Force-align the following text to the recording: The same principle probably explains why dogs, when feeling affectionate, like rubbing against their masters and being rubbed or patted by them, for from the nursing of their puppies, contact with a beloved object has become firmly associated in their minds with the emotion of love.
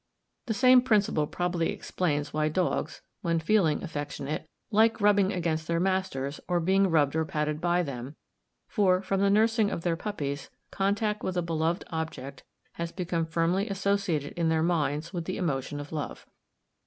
The 0.47 0.55
same 0.55 0.81
principle 0.81 1.27
probably 1.27 1.69
explains 1.71 2.33
why 2.33 2.49
dogs, 2.49 3.03
when 3.21 3.37
feeling 3.37 3.83
affectionate, 3.83 4.49
like 4.71 4.99
rubbing 4.99 5.31
against 5.31 5.67
their 5.67 5.79
masters 5.79 6.39
and 6.49 6.65
being 6.65 6.89
rubbed 6.89 7.15
or 7.15 7.23
patted 7.23 7.61
by 7.61 7.83
them, 7.83 8.15
for 8.67 9.03
from 9.03 9.21
the 9.21 9.29
nursing 9.29 9.69
of 9.69 9.83
their 9.83 9.95
puppies, 9.95 10.49
contact 10.71 11.21
with 11.21 11.37
a 11.37 11.43
beloved 11.43 11.83
object 11.91 12.43
has 12.71 12.91
become 12.91 13.27
firmly 13.27 13.69
associated 13.69 14.33
in 14.33 14.49
their 14.49 14.63
minds 14.63 15.13
with 15.13 15.25
the 15.25 15.37
emotion 15.37 15.79
of 15.79 15.91
love. 15.91 16.25